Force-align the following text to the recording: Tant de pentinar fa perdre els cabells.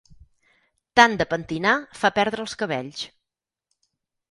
Tant 0.99 1.13
de 1.19 1.27
pentinar 1.35 1.75
fa 2.01 2.13
perdre 2.17 2.45
els 2.47 2.59
cabells. 2.65 3.07